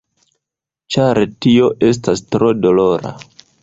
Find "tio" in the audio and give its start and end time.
1.47-1.71